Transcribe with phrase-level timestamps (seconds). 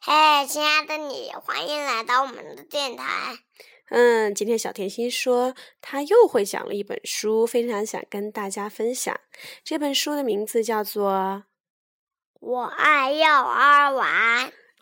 [0.00, 3.38] 嘿，亲爱的你，欢迎来到我们的电台。
[3.88, 9.18] 嗯，今天小甜心说她又会讲了一本书，非常想跟大家分享。
[9.64, 11.10] 这本书的名字叫做
[12.40, 14.04] 《我爱幼儿园》。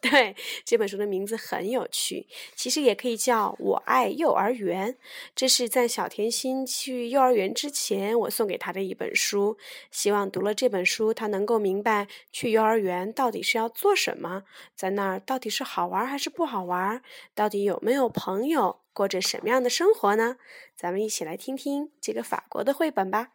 [0.10, 0.36] 对，
[0.66, 4.92] 这本书的名字很有趣，其实也可以叫《我爱幼儿园》。
[5.34, 9.56] 这是在小甜心去幼儿园之前，我送给她的一本书。
[9.90, 14.42] 希望读了这本书，她能够明白去幼儿园到底是要做什么，
[14.76, 17.02] 在那儿到底是好玩还是不好玩，
[17.34, 20.36] 到底有没有朋友，过着什么样的生活呢？
[20.76, 23.28] 咱们一起来听听这个法国的绘本吧。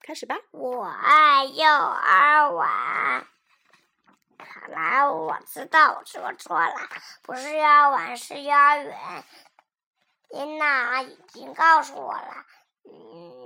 [0.00, 0.38] 开始吧。
[0.50, 3.26] 我爱幼儿园。
[4.44, 6.88] 好啦，我知道我说错了，
[7.22, 9.24] 不是幼儿园，是幼儿园。
[10.30, 12.46] 妮娜已经告诉我了，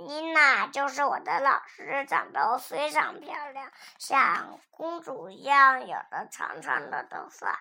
[0.07, 7.59] 妮娜就是我的老师，长得非常漂亮，像公主一样，有着长长的头发。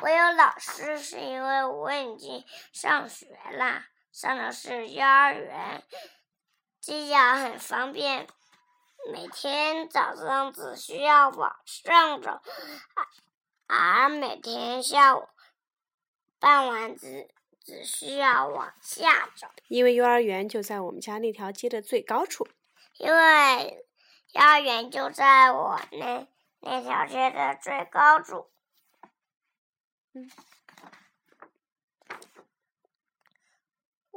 [0.00, 5.82] 我有老师是因为我已经上学了，上的是幼儿园，
[6.80, 8.26] 这样很方便。
[9.10, 12.42] 每天早上只需要往上走，
[13.66, 15.26] 而每天下午
[16.38, 17.26] 傍晚只
[17.64, 19.48] 只需要往下走。
[19.68, 22.46] 因为幼儿园就在我们家那条街的最高处。
[22.98, 23.86] 因为
[24.32, 26.26] 幼儿园就在我那
[26.60, 28.50] 那条街的最高处。
[30.12, 30.30] 嗯。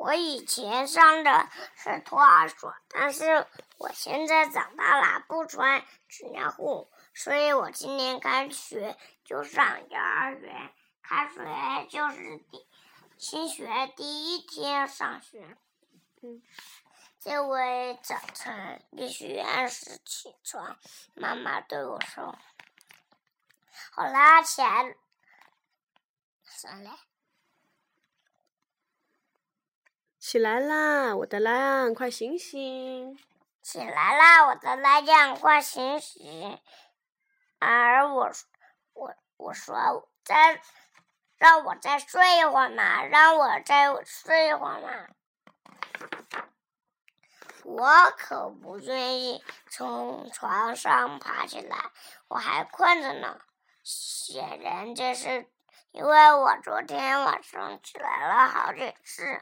[0.01, 3.45] 我以前上的是托儿所，但是
[3.77, 10.73] 我现在长大了，不穿纸尿裤，所以我今年开学就上幼儿园。
[11.03, 12.67] 开学就是第
[13.19, 15.55] 新学第一天上学。
[16.23, 16.41] 嗯，
[17.19, 20.79] 这位早晨必须按时起床，
[21.13, 22.35] 妈妈对我说
[23.93, 24.95] ：“好啦，起来，
[26.43, 26.97] 上来。”
[30.21, 33.17] 起来啦，我的懒羊，快醒醒！
[33.63, 36.61] 起来啦，我的懒羊，快醒醒！
[37.57, 38.31] 而我，
[38.93, 40.61] 我我说再
[41.37, 45.07] 让我再睡一会儿嘛，让我再睡一会儿嘛。
[47.63, 51.89] 我可不愿意从床上爬起来，
[52.27, 53.41] 我还困着呢。
[53.83, 55.49] 显然这是
[55.89, 59.41] 因为我昨天晚上起来了好几次。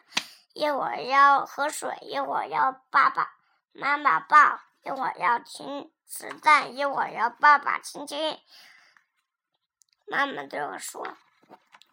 [0.60, 3.34] 一会儿要喝水，一会儿要爸爸
[3.72, 8.38] 妈妈抱，一会儿要听磁带，一会儿要爸爸亲亲。
[10.06, 11.08] 妈妈对我说：“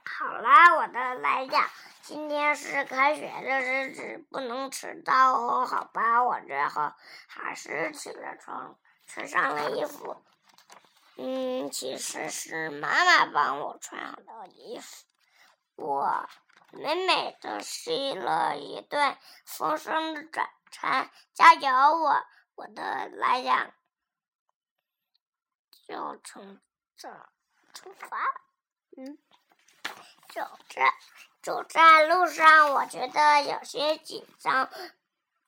[0.04, 1.70] 好啦，我的来呀，
[2.02, 6.92] 今天是开学的日子，不能迟到哦，好吧？”我最后
[7.28, 8.76] 还是起了床，
[9.06, 10.24] 穿上了衣服。
[11.18, 15.04] 嗯，其实是妈妈帮我穿好的衣服，
[15.76, 16.28] 我。
[16.76, 21.70] 美美的吃了一顿丰盛的早餐，加油！
[21.70, 23.74] 我我的来呀，
[25.88, 26.60] 就从
[26.96, 27.08] 这
[27.72, 28.18] 出发。
[28.96, 29.18] 嗯，
[30.28, 30.82] 走着
[31.42, 34.70] 走在路上，我觉得有些紧张。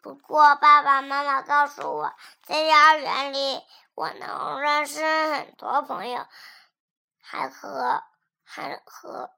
[0.01, 3.61] 不过爸爸妈妈告诉我，在幼儿园里，
[3.95, 6.27] 我能认识很多朋友，
[7.21, 8.03] 还和
[8.45, 9.31] 还和。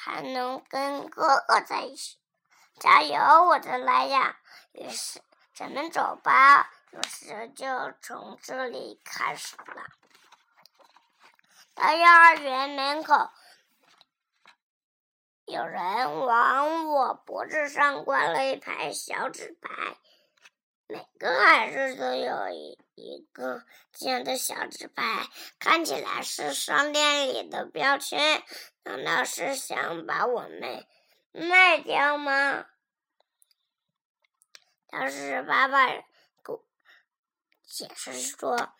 [0.00, 2.18] 还能跟哥哥在一起，
[2.78, 4.38] 加油，我的莱雅！
[4.72, 5.20] 于是
[5.54, 7.66] 咱们走吧，故事就
[8.00, 9.82] 从这里开始了。
[11.74, 13.30] 到幼儿园门口，
[15.46, 19.96] 有人往我脖子上挂了一排小纸牌。
[20.86, 25.28] 每个孩子都有一一个这样的小纸牌，
[25.58, 28.42] 看起来是商店里的标签。
[28.82, 30.86] 难道是想把我们
[31.32, 32.66] 卖掉吗？
[34.88, 35.86] 但是爸爸
[37.66, 38.70] 解释说，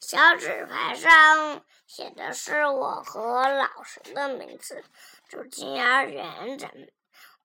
[0.00, 4.82] 小纸牌上写的是我和老师的名字。
[5.28, 6.90] 住进幼儿园，咱们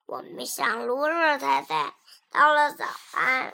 [0.06, 1.94] 我们向露露太太
[2.32, 3.54] 道了早安。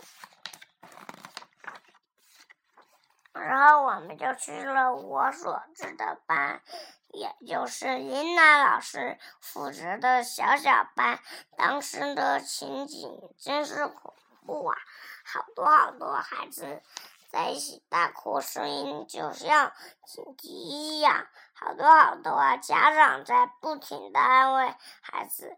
[3.33, 6.62] 然后我们就去了我所知的班，
[7.07, 11.19] 也就是琳娜老师负责的小小班。
[11.57, 14.13] 当时的情景真是恐
[14.45, 14.78] 怖啊！
[15.24, 16.81] 好多好多孩子
[17.30, 19.72] 在一起大哭，声音就像
[20.06, 21.28] 警笛一样。
[21.54, 25.57] 好多好多啊家长在不停的安慰孩子，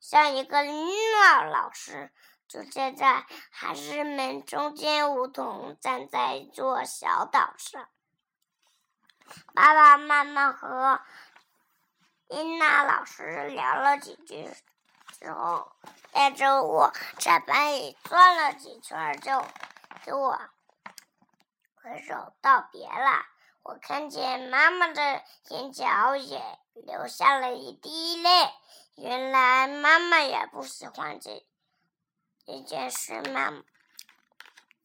[0.00, 0.88] 像一个琳
[1.20, 2.10] 娜老师。
[2.50, 7.88] 就站在孩子们中间，梧桐站在一座小岛上。
[9.54, 11.00] 爸爸妈妈和
[12.26, 14.50] 英娜老师聊了几句
[15.20, 15.70] 之后，
[16.10, 19.46] 带着我在班里转了几圈，就
[20.04, 20.36] 给我
[21.76, 23.24] 挥手道别了。
[23.62, 26.42] 我看见妈妈的眼角也
[26.74, 28.28] 流下了一滴泪，
[28.96, 31.46] 原来妈妈也不喜欢这
[32.50, 33.62] 这件事嘛。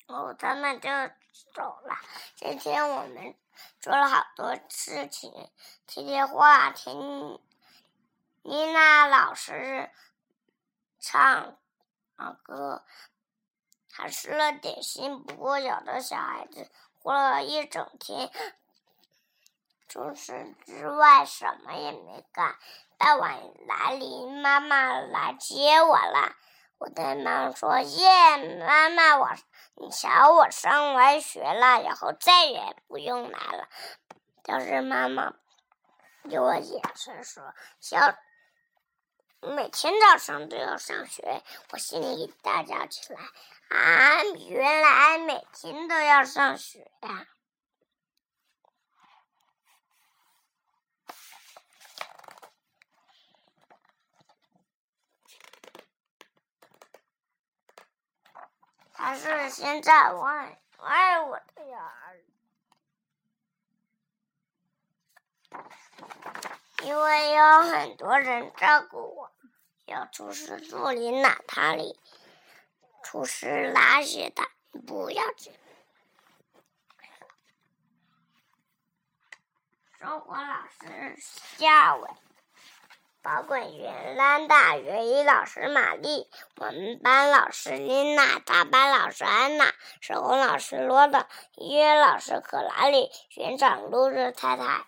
[0.08, 0.90] 哦，他们就
[1.54, 1.98] 走了。
[2.36, 3.36] 今天我们。
[3.80, 5.32] 做了好多事情，
[5.88, 7.40] 贴贴画，听
[8.42, 9.90] 妮娜老师
[11.00, 11.58] 唱
[12.44, 12.84] 歌，
[13.94, 15.24] 还吃了点心。
[15.24, 16.70] 不过有的小孩子
[17.02, 18.30] 哭了一整天，
[19.88, 22.58] 除此之外什么也没干。
[22.98, 26.36] 傍晚来临，妈妈来接我了。
[26.78, 29.30] 我对妈妈说：“耶，妈妈，我。”
[29.78, 33.68] 你瞧，我上完学了，以后再也不用来了。
[34.42, 35.34] 但是妈妈
[36.30, 37.98] 给我解释说，小
[39.42, 41.44] 每天早上都要上学，
[41.74, 43.20] 我心里大叫起来
[43.68, 47.28] ：“啊，原来每天都要上学呀！”
[58.98, 62.24] 还是现在我很爱我的儿，
[66.84, 69.32] 因为有很多人照顾我。
[69.86, 72.00] 有厨师助理娜塔莉，
[73.04, 74.42] 厨师拉西的，
[74.88, 75.54] 不要紧。
[80.00, 82.10] 生活老师夏伟。
[83.26, 91.26] 保管员兰大，园艺老师玛丽，我们班老师琳娜，大班老师安娜，手工老师罗德，
[91.56, 94.86] 音乐老师可拉里，园长露日太太，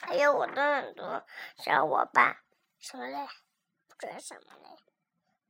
[0.00, 1.22] 还有我的很多
[1.56, 2.38] 小伙伴。
[2.80, 3.28] 什么嘞？
[3.86, 4.76] 不准什么嘞？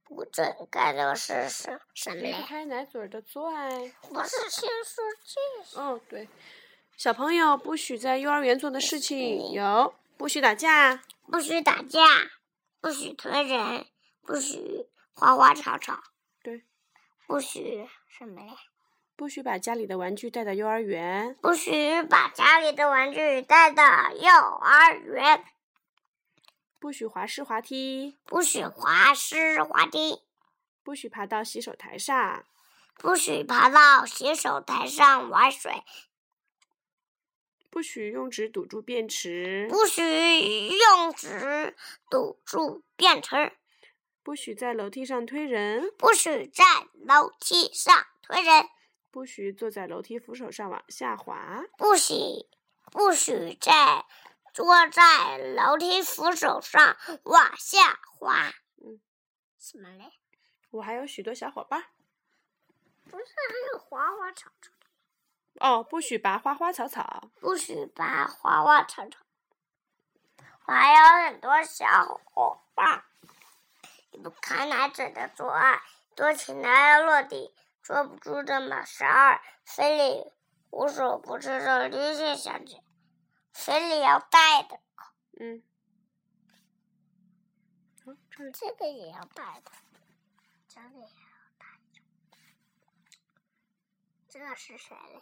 [0.05, 2.33] 不准干的是什什么嘞？
[2.33, 3.71] 离开奶嘴的最爱。
[4.03, 5.81] 不是先说这。
[5.81, 6.29] 哦，对，
[6.99, 9.95] 小朋友不许在幼儿园做的事情有。
[10.21, 11.03] 不许打架，
[11.33, 12.05] 不许打架，
[12.79, 13.87] 不许推人，
[14.21, 15.99] 不许花花草草。
[16.43, 16.63] 对，
[17.27, 18.55] 不许什么嘞？
[19.17, 21.35] 不许把家里的玩具带到幼儿园。
[21.41, 25.43] 不许把家里的玩具带到幼儿园。
[26.79, 28.19] 不许滑湿滑梯。
[28.27, 30.21] 不许滑湿滑梯。
[30.83, 32.45] 不许爬到洗手台上。
[32.97, 35.83] 不许爬到洗手台上玩水。
[37.71, 39.69] 不许用纸堵住便池。
[39.71, 41.77] 不许用纸
[42.11, 43.53] 堵住便池。
[44.23, 45.91] 不许在楼梯上推人。
[45.97, 46.65] 不许在
[46.95, 48.69] 楼梯上推人。
[49.11, 51.65] 不许坐在楼梯扶手上往下滑。
[51.79, 52.15] 不许，
[52.93, 54.05] 不许在
[54.53, 58.53] 坐在楼梯扶手上往下滑。
[58.83, 59.01] 嗯，
[59.59, 60.13] 什么嘞？
[60.71, 61.87] 我还有许多小伙伴。
[63.05, 64.71] 不是，还有滑滑草草。
[65.57, 67.31] 哦，不许拔花花草草。
[67.41, 69.19] 不许拔花花草草。
[70.67, 73.05] 我还有很多小伙伴。
[74.13, 75.83] 你不看奶嘴的做爱，
[76.15, 80.33] 多情的要落地，捉不住的马十二，非礼
[80.71, 82.83] 无所不知的绿线小姐，
[83.53, 84.81] 非礼要带的。
[85.39, 85.63] 嗯。
[88.55, 89.71] 这个也要带的，
[90.67, 91.09] 这个也要
[91.59, 92.01] 带的。
[94.31, 95.21] 这是谁嘞？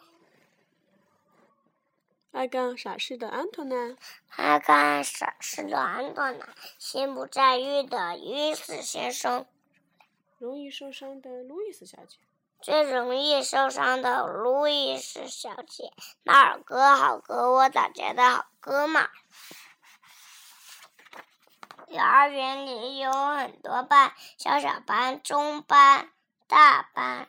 [2.31, 3.97] 爱干傻事的安托娜，
[4.35, 9.47] 爱干傻事的安托娜，心不在焉的伊斯先生，
[10.37, 12.17] 容易受伤的路易斯小姐，
[12.61, 15.91] 最容易受伤的路易斯小姐，
[16.23, 19.09] 马尔哥好哥，我打劫的好哥们。
[21.87, 26.11] 幼儿园里有很多班，小小班、中班、
[26.47, 27.27] 大班，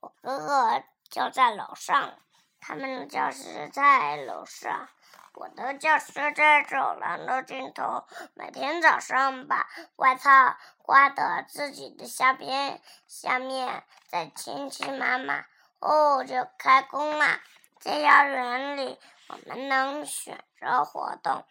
[0.00, 2.18] 我哥哥就在楼上。
[2.60, 4.88] 他们的教室在楼上，
[5.34, 8.04] 我的教室在走廊的尽头。
[8.34, 15.46] 每天早上把外套挂到自己的下边，下面再亲亲妈妈，
[15.80, 17.40] 哦，就开工了。
[17.80, 21.44] 在幼儿园里，我们能选择活动。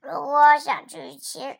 [0.00, 1.58] 如果想去汽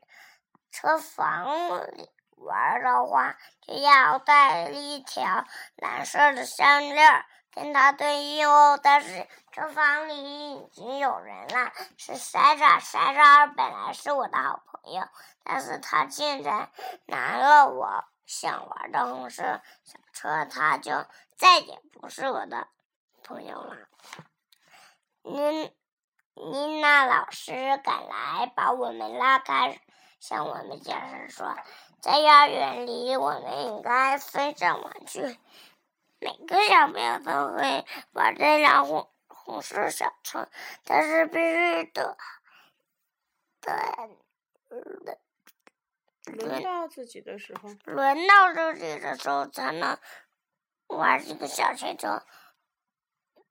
[0.71, 7.25] 车房里玩的话，就要带一条蓝色的项链。
[7.57, 12.79] 跟他对应哦，但是这房里已经有人了，是塞扎。
[12.79, 15.03] 塞扎本来是我的好朋友，
[15.43, 16.69] 但是他竟然
[17.07, 19.43] 拿了我想玩的红色
[19.85, 22.69] 小车，他就再也不是我的
[23.25, 23.77] 朋友了。
[25.23, 25.73] 妮
[26.35, 29.81] 妮娜老师赶来，把我们拉开，
[30.21, 31.57] 向我们解释说，
[32.03, 35.39] 在幼儿园里，我们应该分享玩具。
[36.19, 40.49] 每个小朋友都会玩这辆红红色小车，
[40.85, 42.17] 但是必须得
[43.61, 44.09] 得
[46.25, 49.99] 轮到自己的时候，轮到自己的时候才能
[50.87, 52.25] 玩这个小汽车。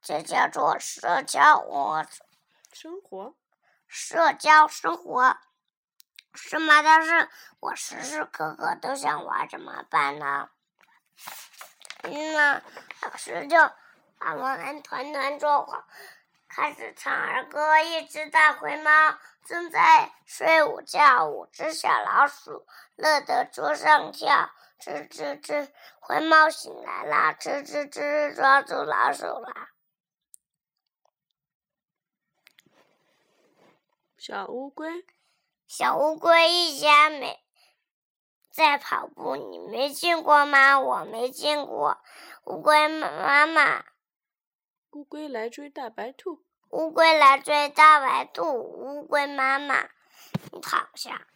[0.01, 2.05] 这叫做社交我
[2.71, 3.35] 生活，
[3.87, 5.37] 社交生活，
[6.33, 6.83] 是吗？
[6.83, 7.29] 但是
[7.59, 10.49] 我时时刻刻都想玩，怎么办呢？
[12.07, 12.61] 那
[13.01, 13.57] 老师就
[14.17, 15.85] 把我们团团坐好，
[16.47, 17.79] 开始唱儿歌。
[17.79, 18.91] 一只大灰猫
[19.43, 24.51] 正在睡午觉，五只小老鼠乐得桌上跳。
[24.77, 25.69] 吱吱吱，
[25.99, 27.33] 灰猫醒来啦！
[27.33, 29.69] 吱吱吱，抓住老鼠啦！
[34.17, 35.05] 小乌龟，
[35.65, 37.44] 小乌龟一家没
[38.55, 40.79] 在跑步，你没见过吗？
[40.79, 41.97] 我没见过。
[42.45, 43.83] 乌龟妈妈，
[44.91, 46.41] 乌龟来追大白兔。
[46.69, 48.49] 乌龟来追大白兔。
[48.53, 49.89] 乌龟妈妈，
[50.53, 51.27] 你躺下。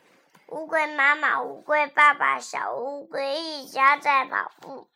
[0.47, 4.89] 乌龟妈妈，乌龟爸爸，小乌龟一家在跑步。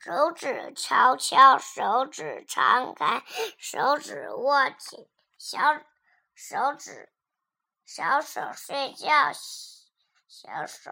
[0.00, 3.22] 手指敲敲，手指张开，
[3.58, 5.60] 手指握紧，小。
[6.34, 7.12] 手指，
[7.84, 9.34] 小手睡觉，
[10.34, 10.90] 小手，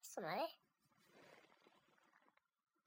[0.00, 0.48] 什么嘞？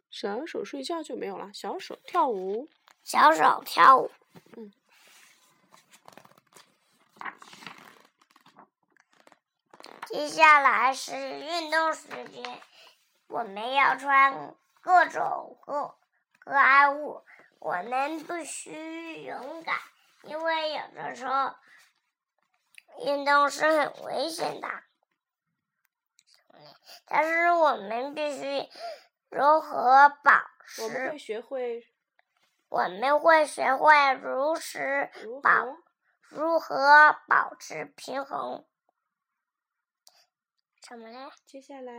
[0.09, 2.69] 小手睡觉就没有了，小手跳舞，
[3.03, 4.09] 小手跳舞。
[4.55, 4.71] 嗯。
[10.05, 12.62] 接下来是运动时间，
[13.27, 15.97] 我们要穿各种各
[16.39, 17.25] 各爱物，
[17.59, 19.77] 我们必须勇敢。
[20.24, 21.53] 因为有的时候
[23.04, 24.68] 运动是很危险的，
[27.06, 28.70] 但是我们必须
[29.30, 30.32] 如何保
[30.66, 30.84] 持？
[30.84, 31.88] 我们会学会，
[32.70, 35.10] 我们会学会如实
[35.44, 35.52] 保
[36.30, 38.66] 如何保持平衡？
[40.88, 41.32] 什么嘞？
[41.46, 41.94] 接下来，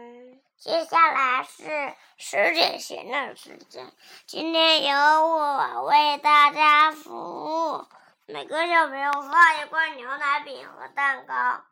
[0.56, 3.92] 接下来是十点闲的时间，
[4.26, 7.86] 今天由我为大家服务。
[8.28, 11.64] 每个小朋友放一块牛奶饼和蛋糕，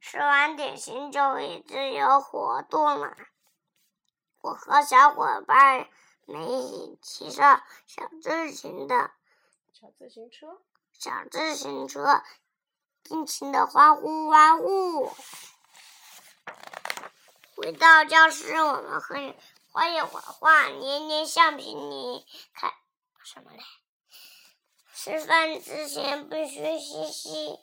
[0.00, 3.16] 吃完点心就可以自由活动了。
[4.40, 5.88] 我和小伙伴
[6.26, 9.10] 们一起骑上小自行的
[9.72, 10.60] 小自行车，
[10.92, 12.22] 小自行车，
[13.02, 15.12] 尽情的欢呼欢呼。
[17.56, 19.34] 回到教室，我们可以
[19.72, 22.72] 画一会儿画，捏捏橡皮泥，看
[23.24, 23.58] 什么嘞？
[25.02, 27.58] 吃饭之前必须洗洗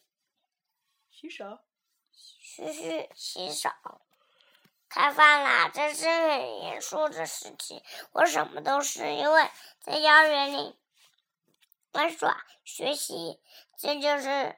[1.11, 1.59] 洗手，
[2.11, 3.69] 嘘嘘洗手。
[4.89, 7.83] 开饭啦，这是很严肃的事情。
[8.11, 9.51] 我什么都是因为
[9.81, 10.79] 在幼儿园里
[11.91, 13.39] 玩耍学习，
[13.77, 14.57] 这就是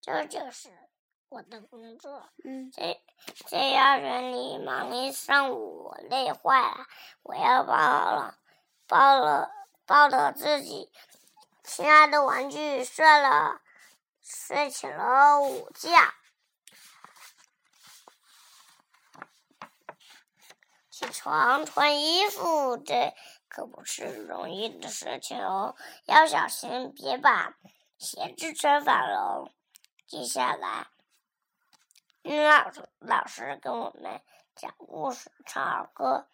[0.00, 0.76] 这就是
[1.28, 2.30] 我的工作。
[2.44, 3.00] 嗯，在
[3.46, 6.86] 在幼儿园里忙一上午，我累坏了。
[7.22, 8.40] 我要抱了，
[8.88, 9.52] 抱了，
[9.86, 10.90] 抱的自己。
[11.64, 13.62] 亲爱的玩具睡了，
[14.20, 15.90] 睡起了午觉。
[20.90, 23.14] 起床穿衣服，这
[23.48, 27.56] 可不是容易的事情哦，要小心别把
[27.98, 29.50] 鞋子穿反了。
[30.06, 30.86] 接下来，
[32.22, 34.20] 老老师跟我们
[34.54, 36.28] 讲故事，唱儿歌。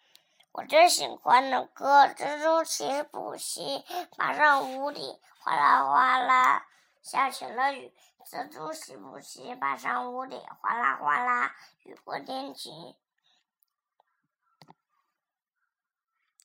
[0.53, 3.85] 我最喜欢的歌，蜘蛛起补习，
[4.17, 6.67] 爬上屋顶，哗啦哗啦，
[7.01, 7.93] 下起了雨。
[8.25, 12.97] 蜘蛛起补习，爬上屋顶，哗啦哗啦，雨过天晴。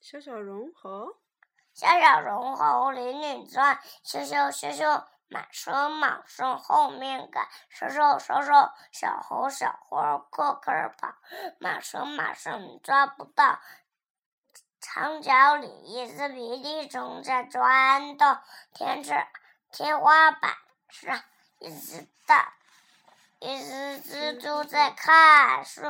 [0.00, 1.16] 小小绒猴，
[1.74, 9.96] 小小绒猴里里转，咻咻咻咻，满身满身后面赶，嗖嗖嗖嗖，小猴小猴
[10.30, 11.16] 个个跑，
[11.58, 13.58] 满身满身抓不到。
[14.86, 18.38] 墙角里一只鼻涕虫在转动，
[18.72, 19.12] 天池
[19.72, 20.56] 天花板
[20.88, 21.20] 上
[21.58, 22.54] 一只大
[23.40, 25.82] 一只蜘蛛在看书，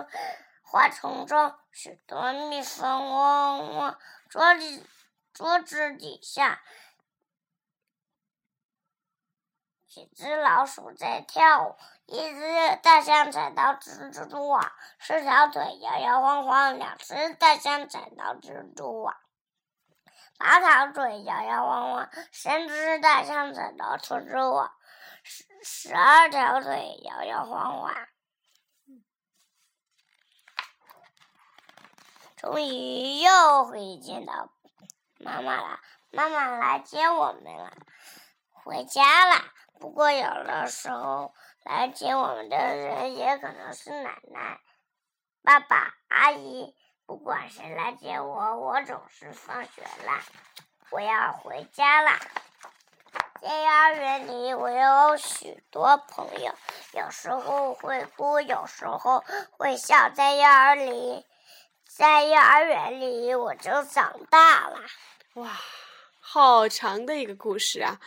[0.63, 3.99] 花丛中许多蜜蜂嗡嗡，
[4.31, 4.87] 桌子
[5.35, 6.63] 桌子底下。
[9.97, 16.77] 几只老鼠在跳舞，一只大象踩到蜘蛛网，四条腿摇摇晃晃。
[16.77, 19.17] 两只大象踩到蜘蛛网，
[20.37, 24.71] 八条腿摇摇晃晃，三只大象踩到蜘蛛网，
[25.23, 27.95] 十十二条腿摇摇晃晃。
[32.37, 34.51] 终于又会见到
[35.19, 37.73] 妈妈了，妈妈来接我们了，
[38.53, 39.43] 回家了。
[39.79, 44.61] 不过有的时候来接我们的人也可能是奶奶、
[45.43, 46.75] 爸爸、阿姨。
[47.07, 50.21] 不管谁来接我，我总是放学了，
[50.91, 52.19] 我要回家啦。
[53.41, 56.53] 在幼儿园里，我有许多朋友，
[56.95, 60.11] 有时候会哭，有时候会笑。
[60.11, 61.25] 在幼儿里，
[61.89, 64.81] 在幼儿园里，我就长大了。
[65.35, 65.53] 哇！
[66.29, 68.01] 好长的一个故事啊！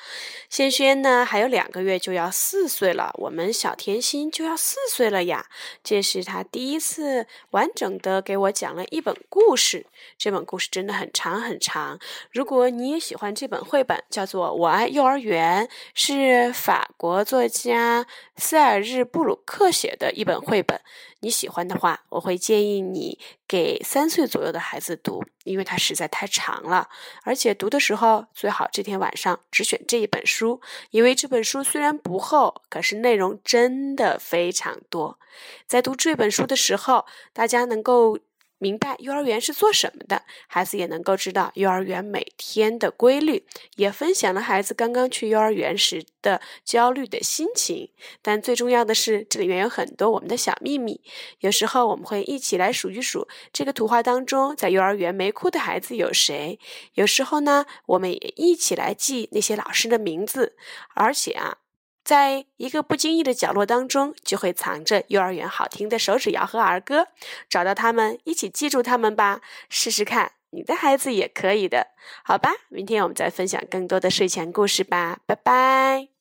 [0.49, 5.47] 轩轩呢，还有两个月就要四岁了，我们小甜心就要四岁了呀。
[5.81, 9.85] 这是他第一次完整的给我讲了一本故事，
[10.17, 11.97] 这本故事真的很长很长。
[12.29, 20.81] 如果你也喜欢这本绘本，叫做《我爱幼儿园》，是法国作家塞尔日布鲁克写的一本绘本。
[21.21, 26.88] 你喜欢的话，我会建议你给三岁左右的孩子读，因为它实在太长了。
[27.23, 30.61] 而且读的时候最好这天晚上只选这一本书，
[30.91, 35.19] 因为这本书虽然不厚，可是内容真的非常多。
[35.67, 38.17] 在读这本书的时候，大家能够。
[38.59, 43.45] 明白幼儿园是做什么的，孩子也能够知道幼儿园每天的规律，
[43.77, 47.89] 也分享了孩子刚刚去幼儿园时的焦虑的心情。
[48.21, 51.01] 但最重要的是，这里面有很多我们的小秘密。
[51.39, 56.59] 有时候我们会一起来数一数这个图画当中，在幼儿园没哭的孩子有谁。
[56.95, 60.57] 有时候呢，我们也一起来记那些老师的名字，
[60.93, 61.59] 而且啊。
[62.03, 67.07] 在一个不经意的角落当中，就会藏着幼儿园好听的手指谣和儿歌。
[67.49, 69.41] 找到他们，一起记住他们吧。
[69.69, 71.87] 试试看，你的孩子也可以的。
[72.23, 75.19] 好吧，明天我们再分享更多的睡前故事吧。
[75.25, 76.18] 拜拜。